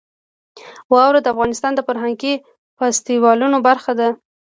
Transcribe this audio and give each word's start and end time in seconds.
واوره 0.93 1.19
د 1.21 1.27
افغانستان 1.33 1.71
د 1.75 1.79
فرهنګي 1.87 2.33
فستیوالونو 2.77 3.57
برخه 3.67 3.91
ده. 3.99 4.09